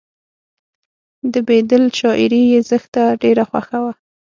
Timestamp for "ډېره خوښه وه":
3.21-3.93